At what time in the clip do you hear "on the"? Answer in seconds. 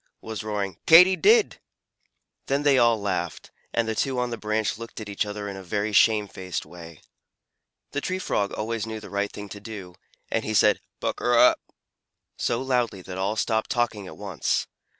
4.17-4.35